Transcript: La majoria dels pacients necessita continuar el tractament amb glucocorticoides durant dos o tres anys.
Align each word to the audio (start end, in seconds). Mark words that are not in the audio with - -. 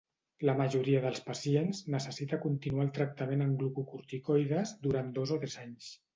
La 0.49 0.53
majoria 0.59 1.01
dels 1.03 1.19
pacients 1.27 1.81
necessita 1.97 2.39
continuar 2.47 2.87
el 2.87 2.91
tractament 2.97 3.45
amb 3.49 3.61
glucocorticoides 3.61 4.75
durant 4.89 5.15
dos 5.21 5.37
o 5.39 5.41
tres 5.47 5.61
anys. 5.69 5.95